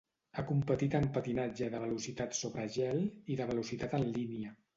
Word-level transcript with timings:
Ha 0.37 0.43
competit 0.51 0.95
en 0.99 1.03
patinatge 1.17 1.67
de 1.75 1.81
velocitat 1.83 2.39
sobre 2.39 2.67
gel 2.79 3.05
i 3.35 3.39
de 3.45 3.49
velocitat 3.53 3.97
en 4.01 4.09
línia. 4.19 4.57